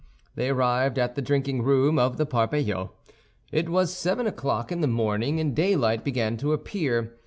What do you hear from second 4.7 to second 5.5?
in the morning,